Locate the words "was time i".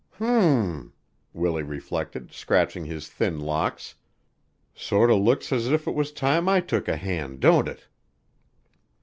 5.93-6.59